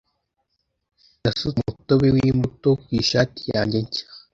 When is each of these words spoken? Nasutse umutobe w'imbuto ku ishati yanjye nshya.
Nasutse 1.21 1.59
umutobe 1.69 2.07
w'imbuto 2.15 2.69
ku 2.81 2.87
ishati 3.01 3.41
yanjye 3.53 3.77
nshya. 3.85 4.05